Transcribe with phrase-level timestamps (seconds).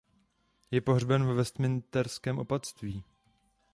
[0.71, 3.03] Je pohřben ve Westminsterském opatství.